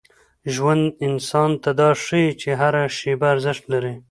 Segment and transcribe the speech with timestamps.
[0.53, 3.93] ژوند انسان ته دا ښيي چي هره شېبه ارزښت لري.